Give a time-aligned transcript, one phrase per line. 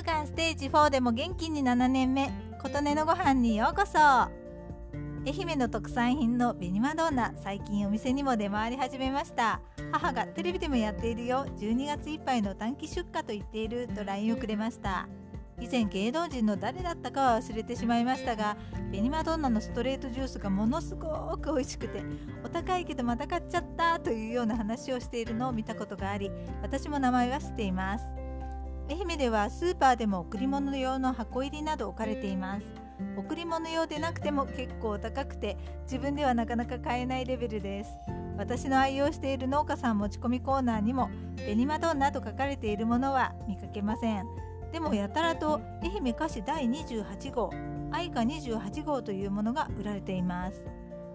[0.00, 2.30] ステージ4でも元気に7年目
[2.62, 3.98] 琴音のご飯にようこそ。
[3.98, 4.30] 愛
[5.26, 9.60] 媛の特産品の紅マドンナ最近お店にも出回り始めました。
[9.92, 11.44] 母がテレビでもやっているよ。
[11.58, 15.06] 12月いっぱいの短期出荷と言っていると LINE をくれました。
[15.60, 18.56] 以前芸能人の誰だったかは忘れてしまいましたが
[18.92, 22.02] 紅マドンナのストレートジュースがものすごく美味しくて
[22.42, 26.30] お高いけどまた買っちゃったというような話をしているのを見たことがあり
[26.62, 28.19] 私も名前は知っています。
[28.90, 32.66] 愛媛ではスーパーでも贈り物用の箱入りなど置かれています。
[33.16, 37.90] 贈り物用でなくても結構高くて自分ではなかなか買えないレベルです。
[38.36, 44.26] 私の愛用している農家さん持ち込みコーナーにも紅マドンナと書かれているものは見かけません。
[44.72, 47.50] でもやたらと愛媛菓子第28号
[47.92, 50.64] 愛花28号というものが売られています。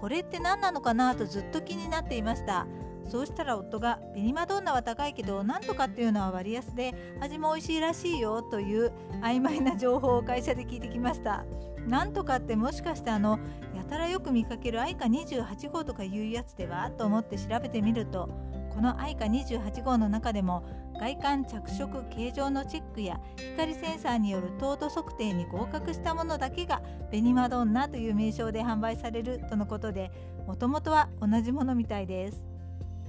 [0.00, 2.64] これって何なのかなとずっと気になっていました。
[3.08, 11.44] そうしたら夫が紅マドンナは高いけどなんとかっていうのは割安で味も美味しいらしいよという曖昧な情報を会社で聞いてきました。
[11.86, 13.38] なんとかってもしかしてあの
[13.74, 18.28] やたらよく見かける愛花28号とかいうやつではと思って調べてみると
[18.74, 20.64] この愛花28号の中でも
[20.98, 23.20] 外観着色形状のチェックや
[23.54, 30.10] 光センサーによる糖度測定に合格したものだけが紅マドンナという名称で販売されるとのことで
[30.46, 32.55] もともとは同じものみたいです。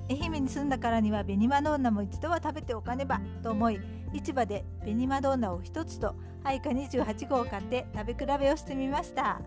[0.09, 3.79] 愛媛に住んだからには紅マドンナも一度は食べておかねばと思い
[4.13, 9.41] 市場で紅マドンナを1つと配下28号を買って食べ比べをしてみました。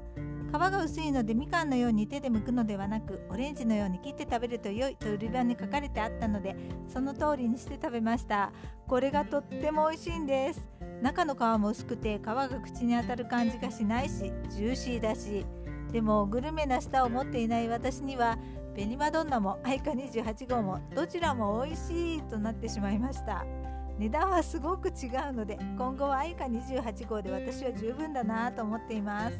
[0.50, 6.56] 皮が薄いのでみかんのように手で剥くのではなくオレンジのように切って食べると良いと売り場に書かれてあったので
[6.88, 8.52] その通りにして食べました。
[8.88, 10.66] これがとっても美味しいんです。
[11.00, 15.46] 中の皮も薄くて皮が口に当たる感じがしないしジューシーだし。
[15.92, 18.38] でもグルメな舌を持っていない私には
[18.80, 23.44] 紅マドンナも愛花28号もどちらも美味しいとなってしまいました。
[23.98, 29.36] 値段はすごく違うので今後は愛花28号で私は十分だなと思っています。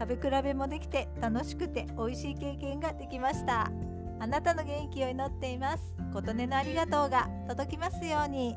[0.00, 3.70] 食べ比べもできて楽しくて美味しい経験ができました。
[4.18, 5.94] あなたの元気を祈っています。
[6.12, 8.56] 琴音のありがとうが届きますように。